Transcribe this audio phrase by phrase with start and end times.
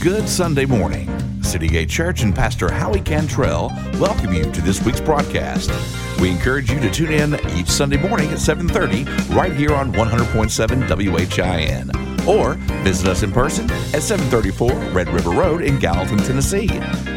[0.00, 1.08] Good Sunday morning.
[1.42, 5.72] City Gate Church and Pastor Howie Cantrell welcome you to this week's broadcast.
[6.20, 10.86] We encourage you to tune in each Sunday morning at 7:30 right here on 100.7
[10.86, 11.90] WHIN
[12.28, 16.68] or visit us in person at 734 Red River Road in Gallatin, Tennessee.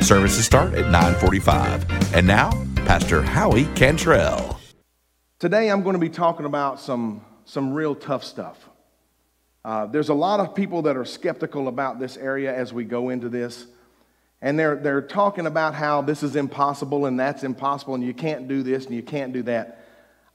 [0.02, 1.86] Services start at 9:45.
[2.16, 2.50] And now,
[2.88, 4.60] Pastor Howie Cantrell.
[5.38, 8.71] Today I'm going to be talking about some some real tough stuff.
[9.64, 13.10] Uh, there's a lot of people that are skeptical about this area as we go
[13.10, 13.68] into this.
[14.42, 18.48] And they're, they're talking about how this is impossible and that's impossible and you can't
[18.48, 19.86] do this and you can't do that.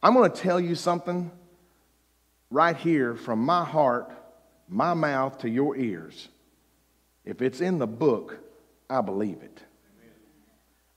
[0.00, 1.30] I'm going to tell you something
[2.50, 4.12] right here from my heart,
[4.68, 6.28] my mouth to your ears.
[7.24, 8.38] If it's in the book,
[8.88, 9.60] I believe it.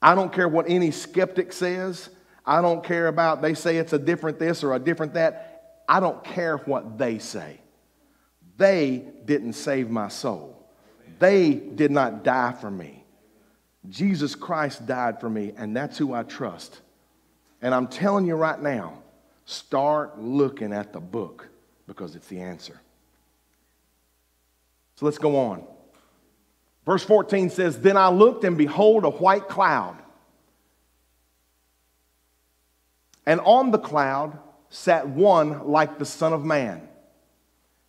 [0.01, 2.09] I don't care what any skeptic says.
[2.45, 5.81] I don't care about they say it's a different this or a different that.
[5.89, 7.59] I don't care what they say.
[8.59, 10.61] They didn't save my soul.
[11.17, 13.05] They did not die for me.
[13.87, 16.81] Jesus Christ died for me, and that's who I trust.
[17.61, 19.01] And I'm telling you right now,
[19.45, 21.47] start looking at the book
[21.87, 22.77] because it's the answer.
[24.95, 25.63] So let's go on.
[26.85, 29.97] Verse 14 says, Then I looked, and behold, a white cloud.
[33.25, 36.88] And on the cloud sat one like the Son of Man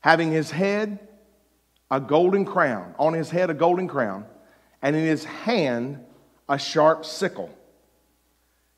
[0.00, 0.98] having his head
[1.90, 4.24] a golden crown, on his head a golden crown,
[4.82, 6.04] and in his hand
[6.48, 7.50] a sharp sickle.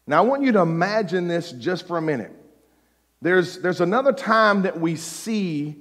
[0.06, 2.33] Now, I want you to imagine this just for a minute.
[3.20, 5.77] There's, there's another time that we see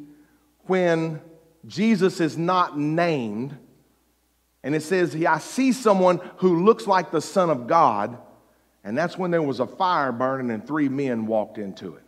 [0.68, 1.20] when
[1.66, 3.58] Jesus is not named,
[4.64, 8.18] and it says, I see someone who looks like the Son of God,
[8.84, 12.04] and that's when there was a fire burning and three men walked into it.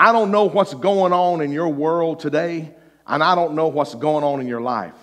[0.00, 2.72] I don't know what's going on in your world today,
[3.06, 4.94] and I don't know what's going on in your life.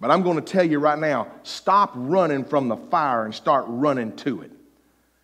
[0.00, 3.66] But I'm going to tell you right now stop running from the fire and start
[3.68, 4.50] running to it.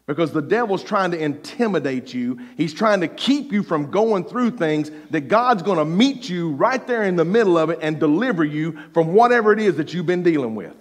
[0.06, 2.38] Because the devil's trying to intimidate you.
[2.56, 6.52] He's trying to keep you from going through things that God's going to meet you
[6.52, 9.92] right there in the middle of it and deliver you from whatever it is that
[9.92, 10.76] you've been dealing with.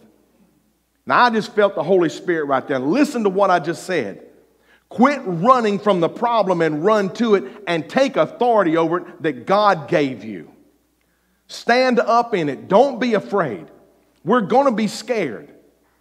[1.08, 2.78] Now, I just felt the Holy Spirit right there.
[2.78, 4.28] Listen to what I just said.
[4.92, 9.46] Quit running from the problem and run to it and take authority over it that
[9.46, 10.52] God gave you.
[11.48, 12.68] Stand up in it.
[12.68, 13.68] Don't be afraid.
[14.26, 15.50] We're going to be scared.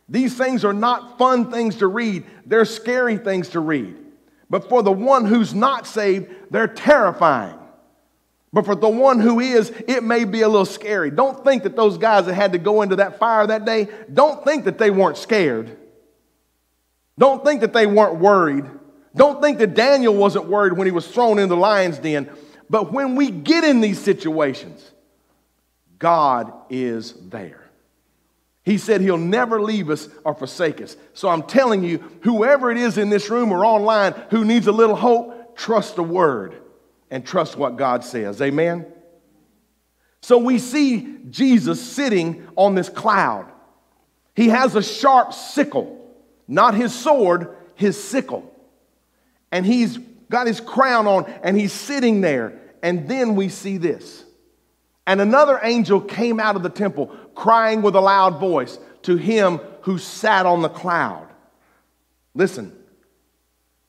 [0.09, 3.97] These things are not fun things to read, they're scary things to read.
[4.51, 7.57] But for the one who's not saved, they're terrifying.
[8.53, 11.13] But for the one who is, it may be a little scary.
[11.13, 14.43] Don't think that those guys that had to go into that fire that day, don't
[14.45, 15.77] think that they weren't scared.
[17.17, 18.65] Don't think that they weren't worried.
[19.15, 22.31] Don't think that Daniel wasn't worried when he was thrown in the lion's den.
[22.69, 24.89] But when we get in these situations,
[25.99, 27.69] God is there.
[28.63, 30.97] He said he'll never leave us or forsake us.
[31.13, 34.73] So I'm telling you, whoever it is in this room or online who needs a
[34.73, 36.55] little hope, trust the word
[37.11, 38.41] and trust what God says.
[38.41, 38.87] Amen?
[40.23, 43.51] So we see Jesus sitting on this cloud.
[44.37, 46.15] He has a sharp sickle,
[46.47, 48.50] not his sword, his sickle
[49.53, 52.59] and he's got his crown on and he's sitting there.
[52.83, 54.25] And then we see this.
[55.07, 59.59] And another angel came out of the temple crying with a loud voice to him
[59.83, 61.27] who sat on the cloud.
[62.35, 62.73] Listen,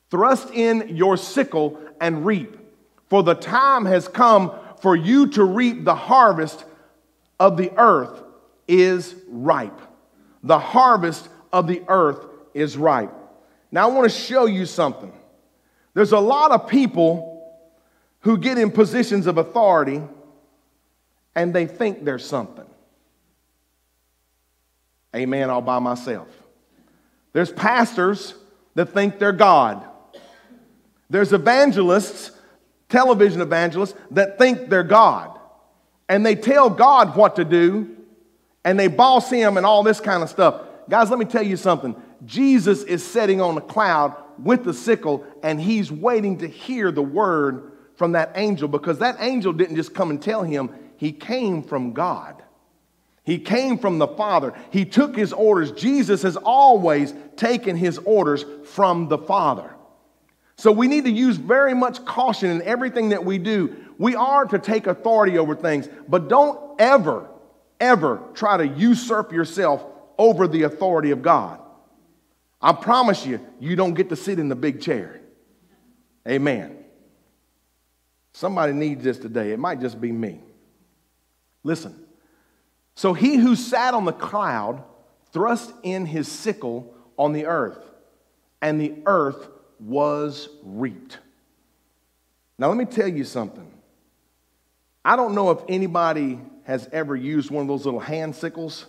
[0.09, 2.57] thrust in your sickle and reap,
[3.07, 4.51] for the time has come
[4.81, 6.65] for you to reap the harvest
[7.39, 8.23] of the earth
[8.67, 9.79] is ripe.
[10.43, 13.13] The harvest of the earth is ripe.
[13.71, 15.13] Now, I want to show you something.
[15.93, 17.27] There's a lot of people
[18.21, 20.01] who get in positions of authority
[21.35, 22.65] and they think they're something.
[25.15, 26.27] Amen, all by myself.
[27.33, 28.33] There's pastors
[28.75, 29.85] that think they're God.
[31.09, 32.31] There's evangelists,
[32.87, 35.37] television evangelists, that think they're God.
[36.07, 37.97] And they tell God what to do
[38.63, 40.61] and they boss him and all this kind of stuff.
[40.89, 41.95] Guys, let me tell you something.
[42.25, 47.01] Jesus is sitting on a cloud with the sickle and he's waiting to hear the
[47.01, 51.63] word from that angel because that angel didn't just come and tell him, he came
[51.63, 52.41] from God.
[53.23, 54.53] He came from the Father.
[54.71, 55.71] He took his orders.
[55.71, 59.75] Jesus has always taken his orders from the Father.
[60.55, 63.75] So we need to use very much caution in everything that we do.
[63.97, 67.29] We are to take authority over things, but don't ever,
[67.79, 69.83] ever try to usurp yourself
[70.17, 71.59] over the authority of God.
[72.61, 75.19] I promise you, you don't get to sit in the big chair.
[76.27, 76.77] Amen.
[78.33, 79.51] Somebody needs this today.
[79.51, 80.39] It might just be me.
[81.63, 81.95] Listen,
[82.95, 84.83] So he who sat on the cloud
[85.31, 87.79] thrust in his sickle on the earth,
[88.61, 89.47] and the earth
[89.79, 91.17] was reaped.
[92.57, 93.71] Now, let me tell you something.
[95.03, 98.85] I don't know if anybody has ever used one of those little hand sickles.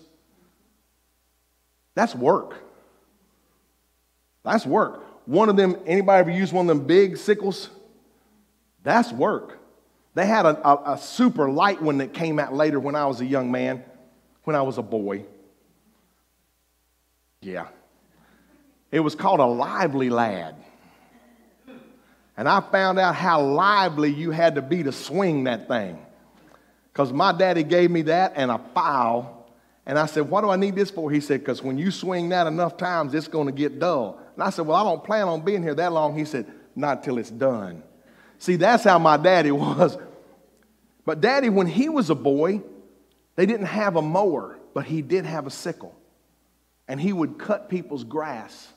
[1.95, 2.57] That's work.
[4.45, 5.05] That's work.
[5.27, 7.71] One of them, anybody ever used one of them big sickles?
[8.83, 9.59] That's work.
[10.15, 13.21] They had a, a, a, super light one that came out later when I was
[13.21, 13.83] a young man,
[14.45, 15.25] when I was a boy.
[17.41, 17.69] Yeah.
[18.91, 20.57] It was called a lively lad.
[22.37, 25.99] And I found out how lively you had to be to swing that thing.
[26.93, 29.47] Because my daddy gave me that and a file.
[29.87, 31.11] And I said, What do I need this for?
[31.11, 34.22] He said, Because when you swing that enough times, it's going to get dull.
[34.35, 36.17] And I said, Well, I don't plan on being here that long.
[36.17, 37.83] He said, Not till it's done.
[38.39, 39.97] See, that's how my daddy was.
[41.05, 42.63] But daddy, when he was a boy,
[43.37, 45.97] they didn't have a mower, but he did have a sickle.
[46.89, 48.69] And he would cut people's grass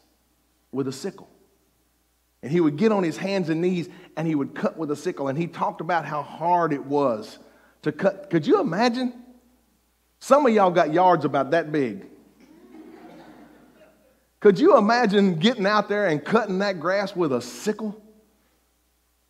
[0.72, 1.30] with a sickle.
[2.42, 4.96] And he would get on his hands and knees and he would cut with a
[4.96, 5.28] sickle.
[5.28, 7.40] And he talked about how hard it was
[7.82, 8.30] to cut.
[8.30, 9.14] Could you imagine?
[10.20, 12.06] Some of y'all got yards about that big.
[14.46, 18.00] Could you imagine getting out there and cutting that grass with a sickle?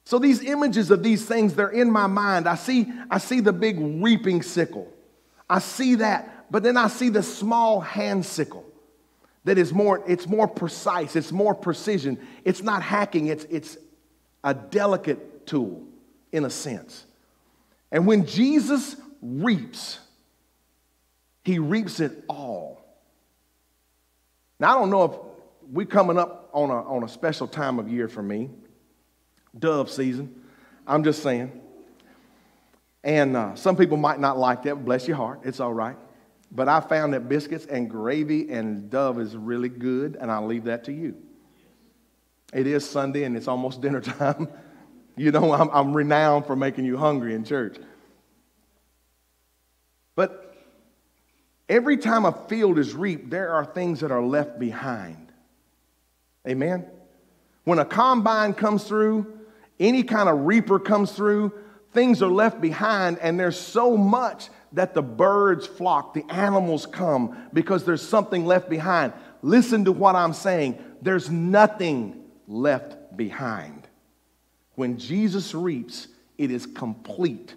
[0.04, 2.50] So these images of these things, they're in my mind.
[2.50, 4.92] I see, I see the big reaping sickle.
[5.50, 8.66] I see that, but then I see the small hand sickle
[9.46, 12.20] that is more, it's more precise, it's more precision.
[12.44, 13.78] It's not hacking, it's, it's
[14.44, 15.82] a delicate tool
[16.34, 17.06] in a sense.
[17.90, 19.98] And when Jesus reaps,
[21.46, 22.85] he reaps it all.
[24.60, 25.12] Now, I don't know if
[25.72, 28.50] we're coming up on a, on a special time of year for me,
[29.58, 30.44] dove season.
[30.88, 31.62] I'm just saying.
[33.04, 34.84] And uh, some people might not like that.
[34.86, 35.42] Bless your heart.
[35.44, 35.98] It's all right.
[36.52, 40.66] But I found that biscuits and gravy and dove is really good, and I'll leave
[40.66, 41.16] that to you.
[42.54, 44.48] It is Sunday and it's almost dinner time.
[45.18, 47.78] you know, I'm, I'm renowned for making you hungry in church.
[50.16, 50.45] But
[51.70, 55.32] every time a field is reaped, there are things that are left behind.
[56.48, 56.86] Amen?
[57.64, 59.40] When a combine comes through,
[59.80, 61.52] any kind of reaper comes through,
[61.92, 67.50] things are left behind, and there's so much that the birds flock, the animals come
[67.54, 69.14] because there's something left behind.
[69.42, 70.78] Listen to what I'm saying.
[71.02, 73.88] There's nothing left behind.
[74.76, 76.08] When Jesus reaps,
[76.38, 77.56] it is complete.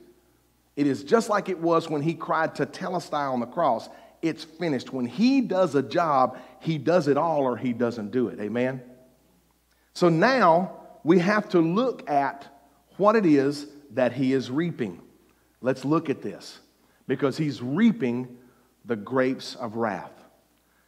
[0.78, 3.88] It is just like it was when he cried Tetelestai on the cross.
[4.22, 4.92] It's finished.
[4.92, 8.38] When he does a job, he does it all or he doesn't do it.
[8.38, 8.80] Amen?
[9.94, 12.46] So now we have to look at
[12.96, 15.02] what it is that he is reaping.
[15.60, 16.60] Let's look at this
[17.08, 18.38] because he's reaping
[18.84, 20.12] the grapes of wrath.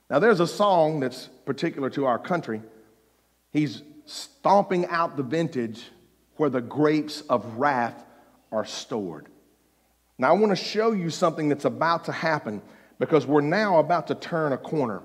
[0.09, 2.63] Now, there's a song that's particular to our country.
[3.51, 5.83] He's stomping out the vintage
[6.37, 8.05] where the grapes of wrath
[8.53, 9.27] are stored.
[10.21, 12.61] Now, I want to show you something that's about to happen
[12.99, 15.01] because we're now about to turn a corner.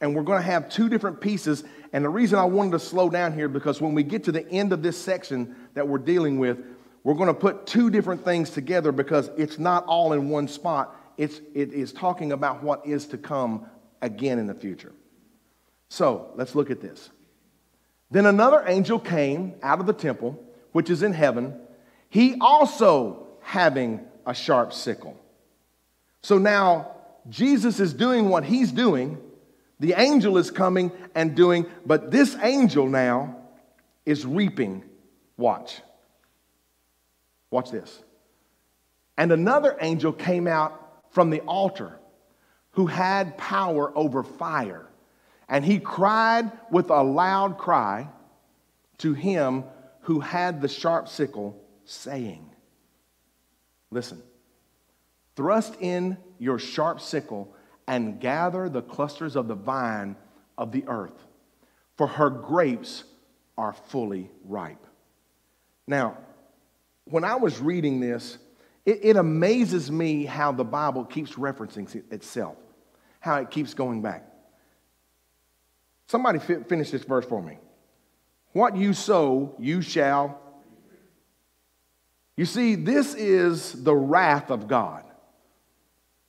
[0.00, 1.62] And we're going to have two different pieces.
[1.92, 4.48] And the reason I wanted to slow down here because when we get to the
[4.48, 6.58] end of this section that we're dealing with,
[7.04, 10.96] we're going to put two different things together because it's not all in one spot.
[11.18, 13.66] It's, it is talking about what is to come
[14.00, 14.94] again in the future.
[15.90, 17.10] So let's look at this.
[18.10, 20.42] Then another angel came out of the temple,
[20.72, 21.60] which is in heaven,
[22.08, 25.18] he also having a sharp sickle.
[26.22, 26.90] So now
[27.28, 29.18] Jesus is doing what he's doing.
[29.80, 33.36] The angel is coming and doing, but this angel now
[34.04, 34.82] is reaping.
[35.36, 35.80] Watch.
[37.50, 38.02] Watch this.
[39.16, 41.98] And another angel came out from the altar
[42.72, 44.86] who had power over fire.
[45.48, 48.08] And he cried with a loud cry
[48.98, 49.64] to him
[50.02, 52.50] who had the sharp sickle, saying,
[53.96, 54.22] Listen,
[55.36, 57.54] thrust in your sharp sickle
[57.88, 60.16] and gather the clusters of the vine
[60.58, 61.24] of the earth,
[61.96, 63.04] for her grapes
[63.56, 64.86] are fully ripe.
[65.86, 66.18] Now,
[67.06, 68.36] when I was reading this,
[68.84, 72.58] it, it amazes me how the Bible keeps referencing itself,
[73.20, 74.26] how it keeps going back.
[76.06, 77.56] Somebody fi- finish this verse for me.
[78.52, 80.38] What you sow, you shall.
[82.36, 85.04] You see, this is the wrath of God.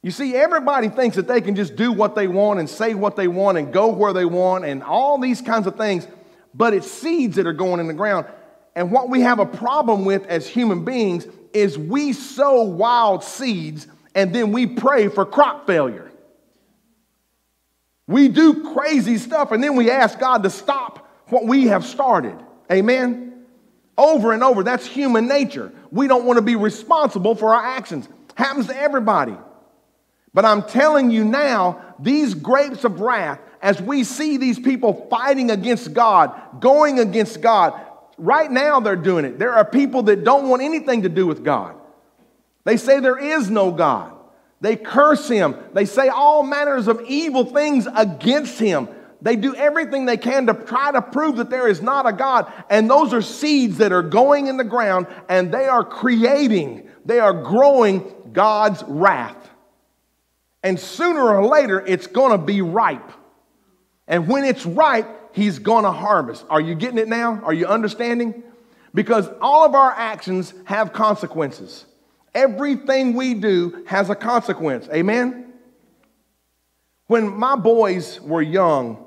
[0.01, 3.15] You see, everybody thinks that they can just do what they want and say what
[3.15, 6.07] they want and go where they want and all these kinds of things,
[6.53, 8.25] but it's seeds that are going in the ground.
[8.73, 13.87] And what we have a problem with as human beings is we sow wild seeds
[14.15, 16.09] and then we pray for crop failure.
[18.07, 22.37] We do crazy stuff and then we ask God to stop what we have started.
[22.71, 23.26] Amen?
[23.97, 24.63] Over and over.
[24.63, 25.71] That's human nature.
[25.91, 28.07] We don't want to be responsible for our actions.
[28.35, 29.35] Happens to everybody.
[30.33, 35.49] But I'm telling you now, these grapes of wrath, as we see these people fighting
[35.49, 37.73] against God, going against God,
[38.19, 39.39] right now they're doing it.
[39.39, 41.75] There are people that don't want anything to do with God.
[42.65, 44.13] They say there is no God.
[44.61, 45.55] They curse him.
[45.73, 48.89] They say all manners of evil things against him.
[49.21, 52.51] They do everything they can to try to prove that there is not a God.
[52.69, 57.19] And those are seeds that are going in the ground and they are creating, they
[57.19, 59.35] are growing God's wrath.
[60.63, 63.11] And sooner or later, it's going to be ripe.
[64.07, 66.45] And when it's ripe, He's going to harvest.
[66.49, 67.41] Are you getting it now?
[67.43, 68.43] Are you understanding?
[68.93, 71.85] Because all of our actions have consequences.
[72.33, 74.87] Everything we do has a consequence.
[74.91, 75.53] Amen?
[77.05, 79.06] When my boys were young,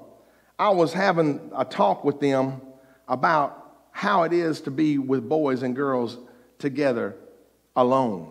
[0.60, 2.60] I was having a talk with them
[3.08, 3.56] about
[3.92, 6.18] how it is to be with boys and girls
[6.58, 7.16] together
[7.74, 8.30] alone.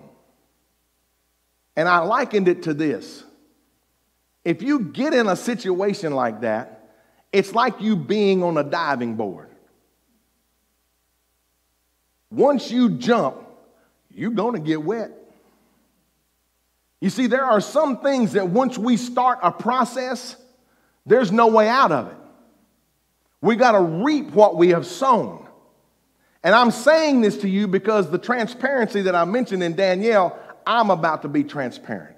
[1.76, 3.24] And I likened it to this.
[4.46, 6.92] If you get in a situation like that,
[7.34, 9.50] it's like you being on a diving board.
[12.30, 13.38] Once you jump,
[14.14, 15.10] you're going to get wet.
[17.02, 20.36] You see, there are some things that once we start a process,
[21.08, 22.19] there's no way out of it.
[23.42, 25.48] We got to reap what we have sown.
[26.44, 30.90] And I'm saying this to you because the transparency that I mentioned in Daniel, I'm
[30.90, 32.16] about to be transparent.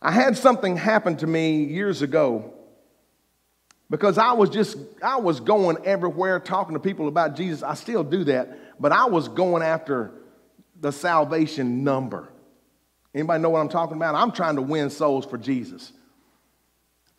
[0.00, 2.52] I had something happen to me years ago
[3.90, 7.62] because I was just, I was going everywhere talking to people about Jesus.
[7.62, 10.12] I still do that, but I was going after
[10.80, 12.28] the salvation number.
[13.14, 14.14] Anybody know what I'm talking about?
[14.14, 15.92] I'm trying to win souls for Jesus.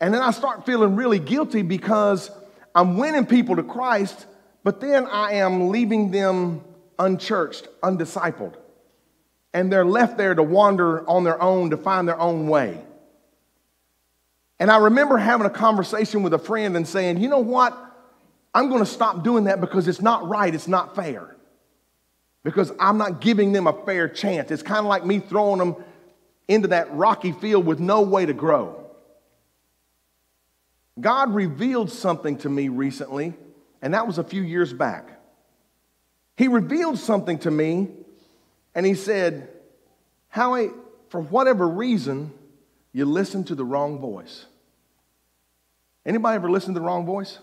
[0.00, 2.30] And then I start feeling really guilty because
[2.74, 4.26] I'm winning people to Christ,
[4.64, 6.62] but then I am leaving them
[6.98, 8.54] unchurched, undiscipled.
[9.52, 12.80] And they're left there to wander on their own, to find their own way.
[14.58, 17.76] And I remember having a conversation with a friend and saying, you know what?
[18.54, 21.36] I'm going to stop doing that because it's not right, it's not fair.
[22.42, 24.50] Because I'm not giving them a fair chance.
[24.50, 25.76] It's kind of like me throwing them
[26.48, 28.89] into that rocky field with no way to grow.
[31.00, 33.34] God revealed something to me recently,
[33.82, 35.20] and that was a few years back.
[36.36, 37.88] He revealed something to me,
[38.74, 39.48] and he said,
[40.28, 40.70] Howie,
[41.08, 42.32] for whatever reason,
[42.92, 44.46] you listened to the wrong voice.
[46.04, 47.38] Anybody ever listen to the wrong voice?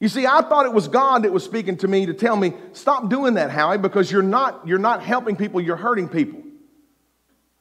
[0.00, 2.54] You see, I thought it was God that was speaking to me to tell me,
[2.72, 6.42] stop doing that, Howie, because you're not, you're not helping people, you're hurting people.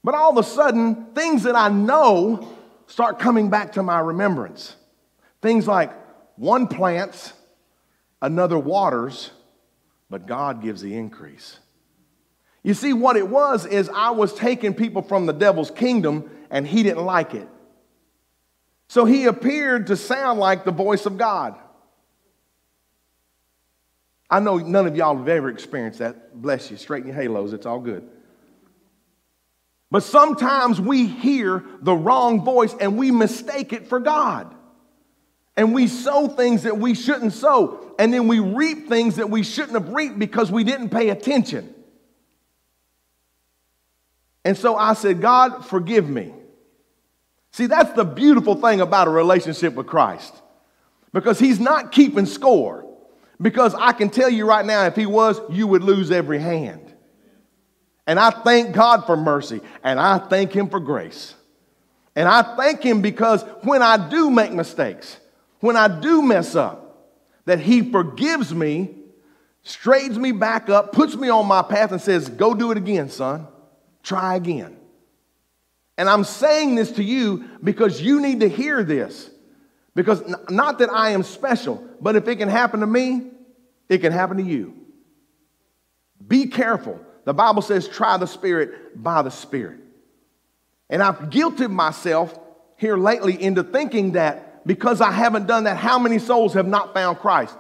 [0.03, 2.48] But all of a sudden, things that I know
[2.89, 4.75] start coming back to my remembrance.
[5.41, 5.93] Things like
[6.36, 7.31] one plants,
[8.22, 9.31] another waters,
[10.10, 11.60] but God gives the increase.
[12.63, 16.67] You see, what it was is I was taking people from the devil's kingdom and
[16.67, 17.48] he didn't like it.
[18.89, 21.55] So he appeared to sound like the voice of God.
[24.29, 26.41] I know none of y'all have ever experienced that.
[26.41, 26.77] Bless you.
[26.77, 27.53] Straighten your halos.
[27.53, 28.10] It's all good.
[29.91, 34.53] But sometimes we hear the wrong voice and we mistake it for God.
[35.58, 37.93] And we sow things that we shouldn't sow.
[37.98, 41.74] And then we reap things that we shouldn't have reaped because we didn't pay attention.
[44.46, 46.34] And so I said, God, forgive me.
[47.51, 50.34] See, that's the beautiful thing about a relationship with Christ
[51.13, 52.86] because He's not keeping score.
[53.41, 56.88] Because I can tell you right now, if He was, you would lose every hand.
[58.09, 61.35] And I thank God for mercy and I thank Him for grace.
[62.15, 65.19] And I thank Him because when I do make mistakes,
[65.59, 67.05] when I do mess up,
[67.45, 68.95] that He forgives me,
[69.61, 73.09] straightens me back up, puts me on my path, and says, Go do it again,
[73.09, 73.47] son.
[74.01, 74.75] Try again.
[75.95, 79.29] And I'm saying this to you because you need to hear this.
[79.93, 83.29] Because not that I am special, but if it can happen to me,
[83.87, 84.73] it can happen to you.
[86.27, 86.99] Be careful
[87.29, 89.77] the Bible says, try the Spirit by the Spirit.
[90.89, 92.36] And I've guilted myself
[92.75, 96.95] here lately into thinking that because I haven't done that, how many souls have not
[96.95, 97.55] found Christ?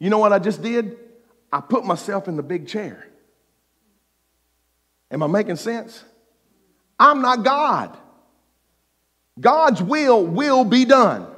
[0.00, 0.96] You know what I just did?
[1.52, 3.06] I put myself in the big chair.
[5.12, 6.02] Am I making sense?
[6.98, 7.96] I'm not God.
[9.38, 11.28] God's will will be done.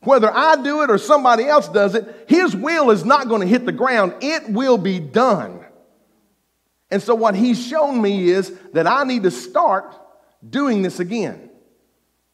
[0.00, 3.46] Whether I do it or somebody else does it, His will is not going to
[3.46, 4.14] hit the ground.
[4.20, 5.63] It will be done.
[6.94, 9.96] And so, what he's shown me is that I need to start
[10.48, 11.50] doing this again.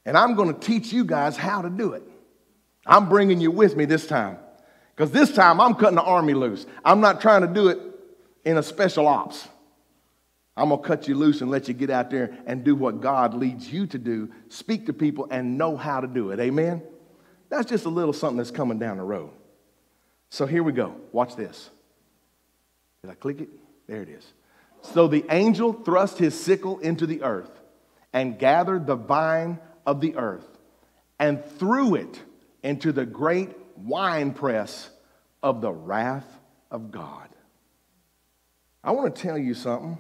[0.05, 2.03] And I'm going to teach you guys how to do it.
[2.85, 4.37] I'm bringing you with me this time.
[4.95, 6.67] Because this time I'm cutting the army loose.
[6.85, 7.79] I'm not trying to do it
[8.45, 9.49] in a special ops.
[10.59, 13.01] I'm going to cut you loose and let you get out there and do what
[13.01, 14.31] God leads you to do.
[14.51, 16.39] Speak to people and know how to do it.
[16.39, 16.83] Amen?
[17.49, 19.31] That's just a little something that's coming down the road.
[20.29, 20.97] So here we go.
[21.13, 21.71] Watch this.
[23.01, 23.49] Did I click it?
[23.87, 24.35] There it is.
[24.83, 27.51] So the angel thrust his sickle into the earth
[28.13, 30.47] and gathered the vine of the earth
[31.19, 32.21] and threw it
[32.63, 34.91] into the great winepress
[35.43, 36.27] of the wrath
[36.71, 37.29] of God.
[38.83, 39.99] I want to tell you something.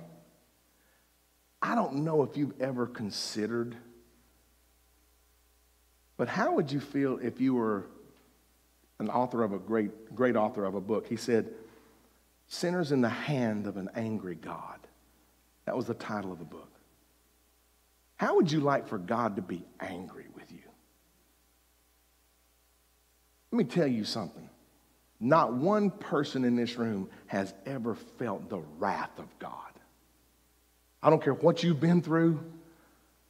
[1.63, 3.77] I don't know if you've ever considered,
[6.17, 7.87] but how would you feel if you were
[8.99, 11.07] an author of a great, great author of a book?
[11.07, 11.53] He said,
[12.53, 14.81] Sinners in the Hand of an Angry God.
[15.67, 16.69] That was the title of the book.
[18.17, 20.59] How would you like for God to be angry with you?
[23.53, 24.51] Let me tell you something.
[25.21, 29.55] Not one person in this room has ever felt the wrath of God.
[31.05, 32.41] I don't care what you've been through,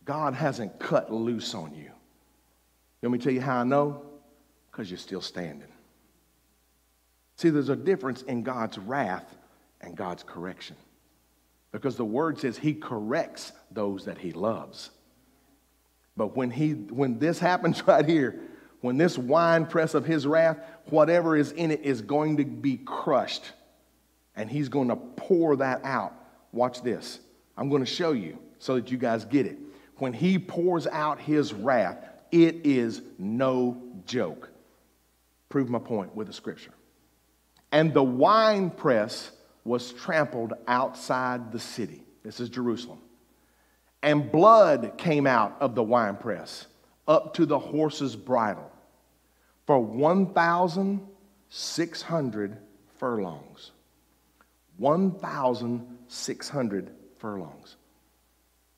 [0.07, 1.91] God hasn't cut loose on you.
[3.03, 4.03] Let me tell you how I know?
[4.71, 5.70] Because you're still standing.
[7.41, 9.25] See, there's a difference in God's wrath
[9.81, 10.77] and God's correction.
[11.73, 14.91] Because the word says he corrects those that he loves.
[16.19, 18.39] But when, he, when this happens right here,
[18.83, 20.59] when this wine press of his wrath,
[20.91, 23.53] whatever is in it is going to be crushed.
[24.37, 26.13] And he's going to pour that out.
[26.53, 27.21] Watch this.
[27.57, 29.59] I'm going to show you so that you guys get it.
[29.97, 34.51] When he pours out his wrath, it is no joke.
[35.49, 36.73] Prove my point with the scripture.
[37.73, 39.31] And the wine press
[39.65, 42.03] was trampled outside the city.
[42.23, 43.01] This is Jerusalem.
[44.03, 46.67] And blood came out of the winepress
[47.07, 48.73] up to the horse's bridle
[49.67, 52.57] for 1,600
[52.99, 53.73] furlongs.
[54.79, 57.77] 1,600 furlongs.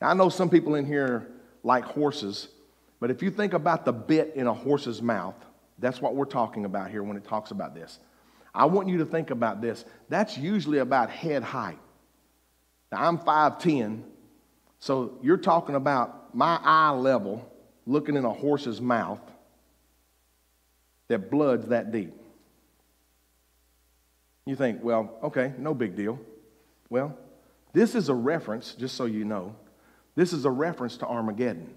[0.01, 1.29] Now, I know some people in here
[1.63, 2.49] like horses,
[2.99, 5.37] but if you think about the bit in a horse's mouth,
[5.79, 8.01] that's what we're talking about here when it talks about this.
[8.55, 9.85] I want you to think about this.
[10.09, 11.79] That's usually about head height.
[12.91, 14.03] Now, I'm 5'10,
[14.79, 17.51] so you're talking about my eye level
[17.87, 19.21] looking in a horse's mouth
[21.09, 22.13] that blood's that deep.
[24.45, 26.19] You think, well, okay, no big deal.
[26.91, 27.17] Well,
[27.73, 29.55] this is a reference, just so you know,
[30.15, 31.75] this is a reference to Armageddon.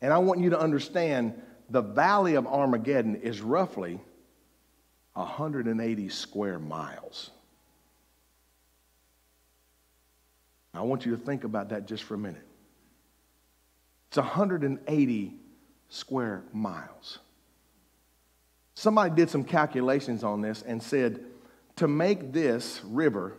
[0.00, 4.00] And I want you to understand the valley of Armageddon is roughly
[5.18, 7.30] 180 square miles.
[10.72, 12.46] I want you to think about that just for a minute.
[14.08, 15.34] It's 180
[15.88, 17.18] square miles.
[18.74, 21.24] Somebody did some calculations on this and said
[21.76, 23.34] to make this river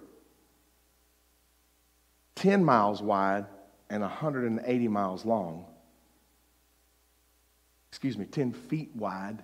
[2.36, 3.46] 10 miles wide
[3.89, 5.65] and 180 miles long,
[7.89, 9.44] excuse me, 10 feet wide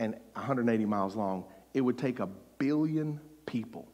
[0.00, 3.86] and 180 miles long, it would take a billion people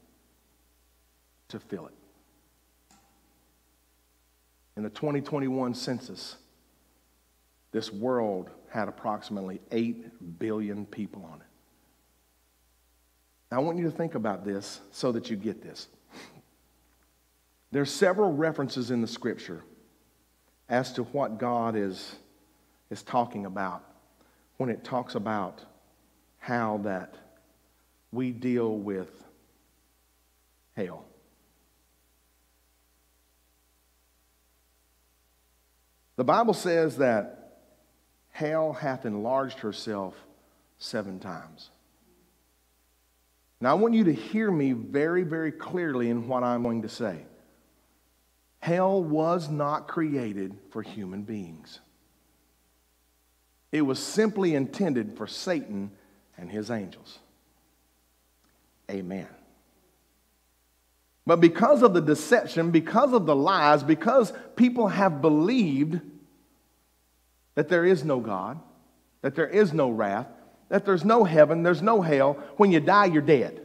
[1.49, 1.95] to fill it.
[4.77, 6.37] In the 2021 census,
[7.73, 11.47] this world had approximately 8 billion people on it.
[13.51, 15.89] Now, I want you to think about this so that you get this.
[17.73, 19.65] There are several references in the scripture
[20.69, 22.15] as to what God is,
[22.91, 23.83] is talking about
[24.57, 25.65] when it talks about
[26.47, 27.13] how that
[28.13, 29.11] we deal with
[30.77, 31.05] hell.
[36.15, 37.63] The Bible says that
[38.31, 40.15] hell hath enlarged herself
[40.79, 41.71] seven times.
[43.61, 46.89] Now, I want you to hear me very, very clearly in what I'm going to
[46.89, 47.27] say.
[48.61, 51.81] Hell was not created for human beings,
[53.73, 55.91] it was simply intended for Satan
[56.39, 57.19] and his angels.
[58.91, 59.29] Amen.
[61.27, 66.01] But because of the deception, because of the lies, because people have believed
[67.57, 68.61] that there is no God,
[69.23, 70.29] that there is no wrath,
[70.69, 73.61] that there's no heaven, there's no hell, when you die, you're dead.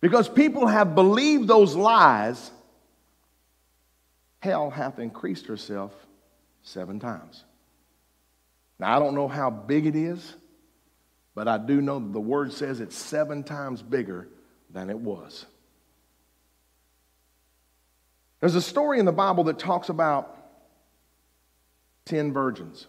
[0.00, 2.50] Because people have believed those lies,
[4.40, 5.92] hell hath increased herself
[6.62, 7.44] seven times.
[8.78, 10.34] Now, I don't know how big it is.
[11.34, 14.28] But I do know the word says it's seven times bigger
[14.70, 15.46] than it was.
[18.40, 20.36] There's a story in the Bible that talks about
[22.04, 22.86] 10 virgins.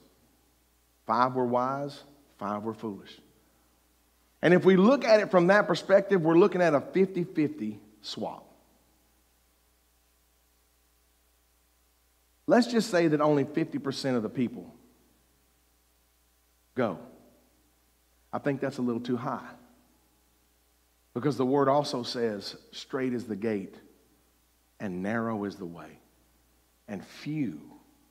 [1.08, 2.04] Five were wise,
[2.38, 3.20] five were foolish.
[4.42, 7.80] And if we look at it from that perspective, we're looking at a 50 50
[8.02, 8.46] swap.
[12.48, 14.72] Let's just say that only 50% of the people
[16.76, 17.00] go.
[18.36, 19.48] I think that's a little too high.
[21.14, 23.76] Because the word also says, straight is the gate
[24.78, 26.00] and narrow is the way,
[26.90, 27.62] and few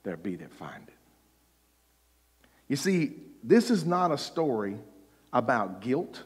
[0.03, 0.95] there be that find it.
[2.69, 4.79] You see, this is not a story
[5.31, 6.23] about guilt.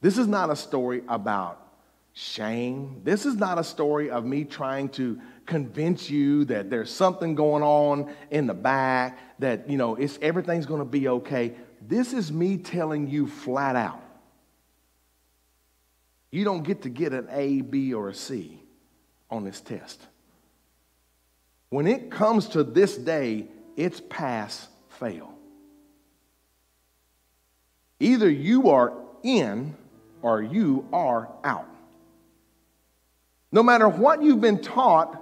[0.00, 1.60] This is not a story about
[2.12, 3.00] shame.
[3.02, 7.64] This is not a story of me trying to convince you that there's something going
[7.64, 11.56] on in the back, that, you know, it's, everything's going to be okay.
[11.80, 14.02] This is me telling you flat out.
[16.30, 18.62] You don't get to get an A, B, or a C
[19.30, 20.00] on this test.
[21.70, 25.32] When it comes to this day, it's pass, fail.
[27.98, 29.74] Either you are in
[30.22, 31.68] or you are out.
[33.52, 35.20] No matter what you've been taught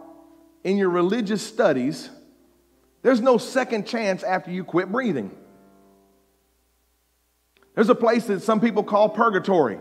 [0.65, 2.11] in your religious studies,
[3.03, 5.31] there's no second chance after you quit breathing.
[7.79, 9.79] There's a place that some people call purgatory.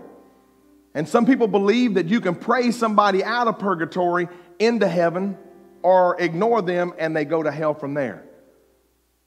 [0.93, 4.27] And some people believe that you can pray somebody out of purgatory
[4.59, 5.35] into heaven
[5.81, 8.23] or ignore them and they go to hell from there.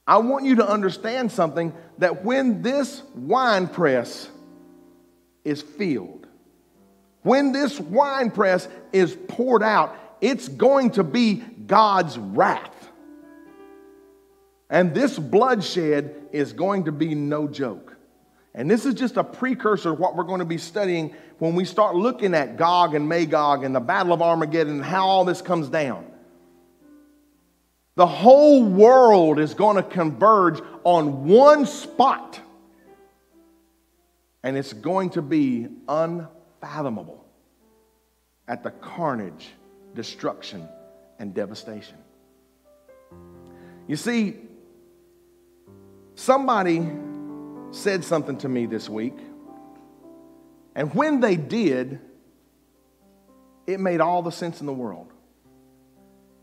[0.07, 4.29] I want you to understand something that when this wine press
[5.43, 6.25] is filled,
[7.23, 12.89] when this wine press is poured out, it's going to be God's wrath.
[14.69, 17.90] And this bloodshed is going to be no joke.
[18.53, 21.63] And this is just a precursor of what we're going to be studying when we
[21.63, 25.41] start looking at Gog and Magog and the Battle of Armageddon and how all this
[25.41, 26.05] comes down.
[27.95, 32.39] The whole world is going to converge on one spot,
[34.43, 37.25] and it's going to be unfathomable
[38.47, 39.49] at the carnage,
[39.93, 40.67] destruction,
[41.19, 41.97] and devastation.
[43.87, 44.35] You see,
[46.15, 46.89] somebody
[47.71, 49.17] said something to me this week,
[50.75, 51.99] and when they did,
[53.67, 55.11] it made all the sense in the world.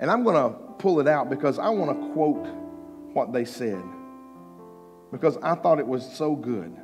[0.00, 2.46] And I'm going to pull it out because I want to quote
[3.12, 3.82] what they said
[5.10, 6.76] because I thought it was so good.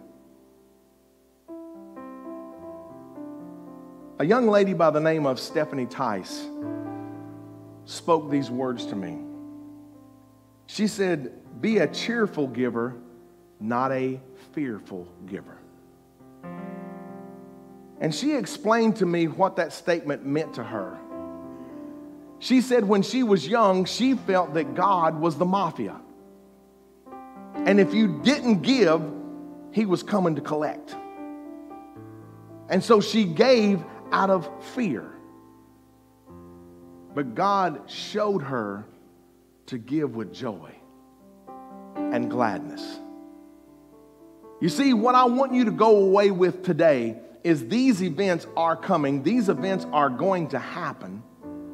[4.18, 6.46] A young lady by the name of Stephanie Tice
[7.84, 9.18] spoke these words to me.
[10.66, 12.96] She said, Be a cheerful giver,
[13.60, 14.20] not a
[14.52, 15.58] fearful giver.
[18.00, 20.98] And she explained to me what that statement meant to her.
[22.38, 26.00] She said when she was young, she felt that God was the mafia.
[27.54, 29.00] And if you didn't give,
[29.72, 30.94] he was coming to collect.
[32.68, 35.10] And so she gave out of fear.
[37.14, 38.84] But God showed her
[39.66, 40.74] to give with joy
[41.96, 43.00] and gladness.
[44.60, 48.76] You see, what I want you to go away with today is these events are
[48.76, 51.22] coming, these events are going to happen.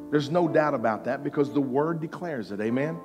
[0.09, 2.59] There's no doubt about that because the word declares it.
[2.59, 2.99] Amen.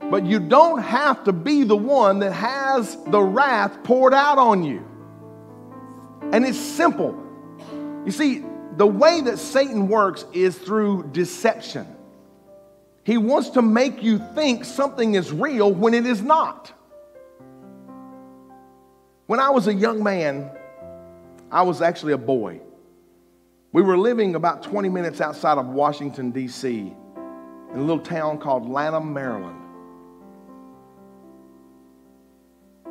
[0.00, 4.62] But you don't have to be the one that has the wrath poured out on
[4.62, 4.86] you.
[6.32, 7.20] And it's simple.
[8.04, 8.44] You see,
[8.76, 11.86] the way that Satan works is through deception.
[13.02, 16.72] He wants to make you think something is real when it is not.
[19.26, 20.50] When I was a young man,
[21.50, 22.60] I was actually a boy.
[23.72, 26.94] We were living about 20 minutes outside of Washington, D.C.,
[27.72, 29.60] in a little town called Lanham, Maryland.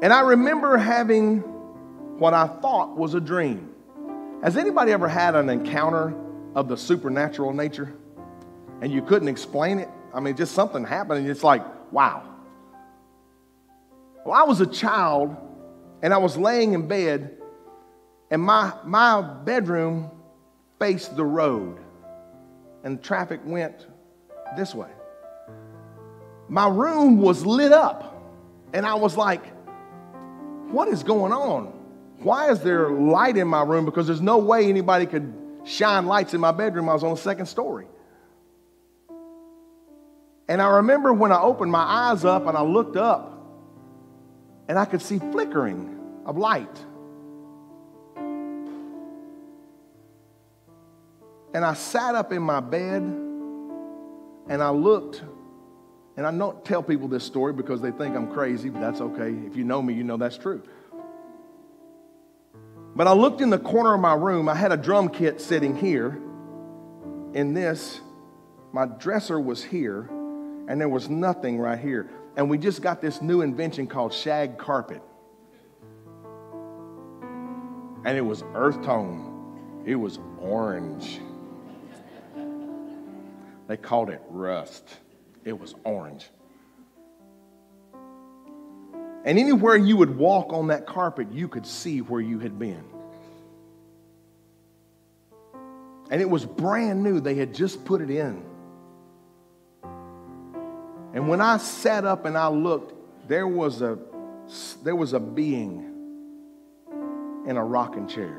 [0.01, 1.39] And I remember having
[2.19, 3.73] what I thought was a dream.
[4.43, 6.13] Has anybody ever had an encounter
[6.53, 7.95] of the supernatural nature
[8.81, 9.89] and you couldn't explain it?
[10.13, 12.23] I mean, just something happened and it's like, wow.
[14.25, 15.35] Well, I was a child
[16.01, 17.37] and I was laying in bed
[18.31, 20.11] and my, my bedroom
[20.79, 21.79] faced the road
[22.83, 23.87] and traffic went
[24.55, 24.89] this way.
[26.47, 28.23] My room was lit up
[28.73, 29.43] and I was like,
[30.71, 31.67] what is going on?
[32.19, 33.85] Why is there light in my room?
[33.85, 36.89] Because there's no way anybody could shine lights in my bedroom.
[36.89, 37.87] I was on the second story.
[40.47, 43.34] And I remember when I opened my eyes up and I looked up
[44.67, 46.79] and I could see flickering of light.
[51.53, 55.23] And I sat up in my bed and I looked,
[56.17, 59.29] and I don't tell people this story because they think I'm crazy, but that's okay.
[59.47, 60.61] If you know me, you know that's true.
[62.95, 64.47] But I looked in the corner of my room.
[64.47, 66.21] I had a drum kit sitting here.
[67.33, 67.99] In this,
[68.71, 70.09] my dresser was here,
[70.67, 72.09] and there was nothing right here.
[72.37, 75.01] And we just got this new invention called shag carpet.
[78.03, 81.19] And it was earth tone, it was orange.
[83.67, 84.87] They called it rust.
[85.43, 86.29] It was orange.
[89.23, 92.83] And anywhere you would walk on that carpet, you could see where you had been.
[96.11, 97.19] And it was brand new.
[97.19, 98.43] They had just put it in.
[101.25, 102.93] And when I sat up and I looked,
[103.27, 103.97] there was a,
[104.83, 105.91] there was a being
[107.47, 108.37] in a rocking chair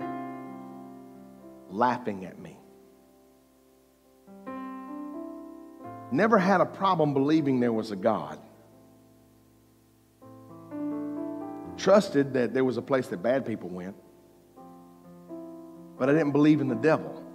[1.69, 2.57] laughing at me.
[6.13, 8.39] Never had a problem believing there was a God.
[11.77, 13.97] Trusted that there was a place that bad people went.
[15.99, 17.26] But I didn't believe in the devil.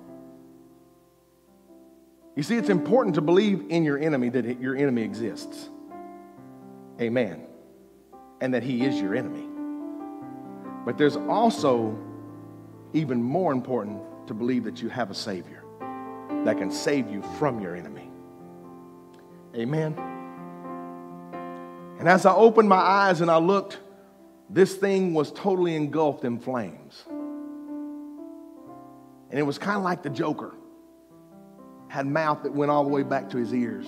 [2.36, 5.70] You see, it's important to believe in your enemy that your enemy exists.
[7.00, 7.46] Amen.
[8.40, 9.48] And that he is your enemy.
[10.86, 11.98] But there's also
[12.94, 15.64] even more important to believe that you have a Savior
[16.46, 18.10] that can save you from your enemy.
[19.56, 19.96] Amen.
[22.00, 23.80] And as I opened my eyes and I looked,
[24.50, 27.04] this thing was totally engulfed in flames.
[29.30, 30.56] And it was kind of like the Joker.
[31.92, 33.86] Had mouth that went all the way back to his ears,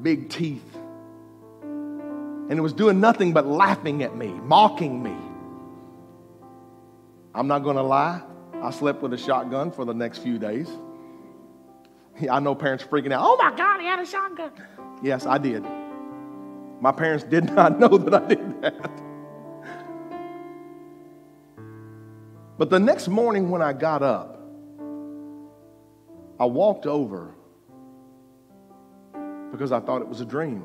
[0.00, 0.64] big teeth.
[1.60, 5.14] And it was doing nothing but laughing at me, mocking me.
[7.34, 8.22] I'm not going to lie,
[8.62, 10.66] I slept with a shotgun for the next few days.
[12.30, 13.20] I know parents freaking out.
[13.22, 14.52] Oh my God, he had a shotgun.
[15.02, 15.66] Yes, I did.
[16.80, 18.90] My parents did not know that I did that.
[22.56, 24.37] But the next morning when I got up,
[26.40, 27.34] I walked over
[29.50, 30.64] because I thought it was a dream.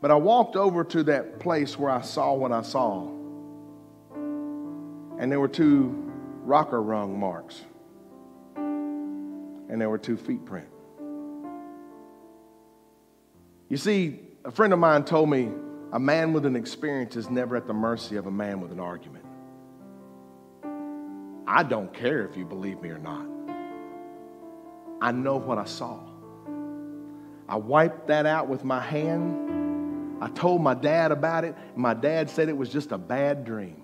[0.00, 3.08] But I walked over to that place where I saw what I saw.
[5.18, 6.10] And there were two
[6.44, 7.62] rocker rung marks
[9.70, 10.66] and there were two feet print.
[13.68, 15.48] You see, a friend of mine told me
[15.92, 18.80] a man with an experience is never at the mercy of a man with an
[18.80, 19.24] argument.
[21.46, 23.29] I don't care if you believe me or not.
[25.00, 25.98] I know what I saw.
[27.48, 30.22] I wiped that out with my hand.
[30.22, 31.56] I told my dad about it.
[31.74, 33.82] My dad said it was just a bad dream.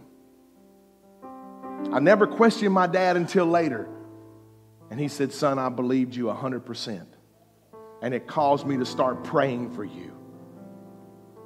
[1.92, 3.88] I never questioned my dad until later.
[4.90, 7.06] And he said, Son, I believed you 100%.
[8.02, 10.12] And it caused me to start praying for you.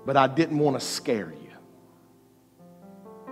[0.04, 1.39] But I didn't want to scare you.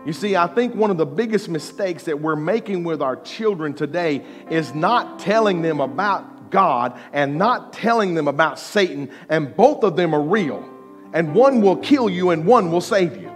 [0.06, 3.74] You see, I think one of the biggest mistakes that we're making with our children
[3.74, 9.84] today is not telling them about God and not telling them about Satan, and both
[9.84, 10.66] of them are real.
[11.12, 13.32] And one will kill you and one will save you.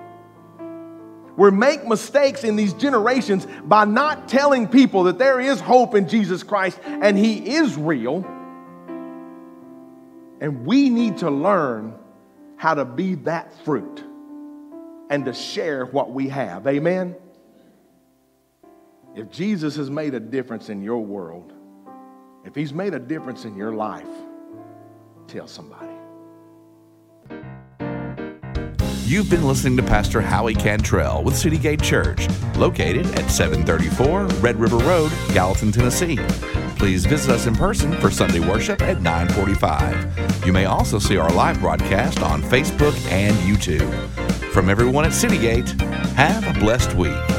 [1.36, 6.08] We make mistakes in these generations by not telling people that there is hope in
[6.08, 8.24] Jesus Christ and He is real.
[10.40, 11.94] And we need to learn
[12.56, 14.04] how to be that fruit
[15.12, 16.66] and to share what we have.
[16.66, 17.14] Amen?
[19.14, 21.52] If Jesus has made a difference in your world,
[22.46, 24.08] if He's made a difference in your life,
[25.28, 25.92] tell somebody.
[29.04, 34.56] You've been listening to Pastor Howie Cantrell with City Gate Church, located at 734 Red
[34.56, 36.16] River Road, Gallatin, Tennessee.
[36.78, 40.46] Please visit us in person for Sunday worship at 945.
[40.46, 44.31] You may also see our live broadcast on Facebook and YouTube.
[44.52, 45.70] From everyone at City Gate,
[46.14, 47.31] have a blessed week.